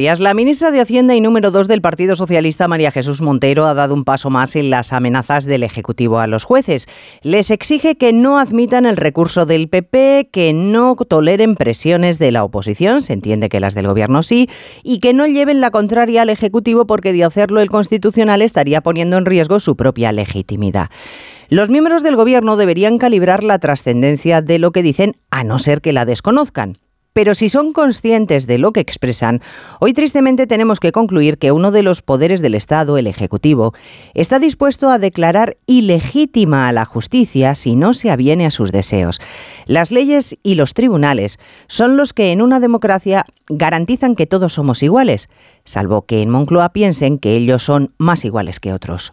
[0.00, 3.92] La ministra de Hacienda y número dos del Partido Socialista, María Jesús Montero, ha dado
[3.92, 6.86] un paso más en las amenazas del Ejecutivo a los jueces.
[7.20, 12.44] Les exige que no admitan el recurso del PP, que no toleren presiones de la
[12.44, 14.48] oposición, se entiende que las del Gobierno sí,
[14.82, 19.18] y que no lleven la contraria al Ejecutivo porque de hacerlo el Constitucional estaría poniendo
[19.18, 20.88] en riesgo su propia legitimidad.
[21.50, 25.82] Los miembros del Gobierno deberían calibrar la trascendencia de lo que dicen, a no ser
[25.82, 26.78] que la desconozcan.
[27.12, 29.40] Pero si son conscientes de lo que expresan,
[29.80, 33.74] hoy tristemente tenemos que concluir que uno de los poderes del Estado, el Ejecutivo,
[34.14, 39.20] está dispuesto a declarar ilegítima a la justicia si no se aviene a sus deseos.
[39.66, 44.82] Las leyes y los tribunales son los que en una democracia garantizan que todos somos
[44.82, 45.28] iguales,
[45.64, 49.12] salvo que en Moncloa piensen que ellos son más iguales que otros.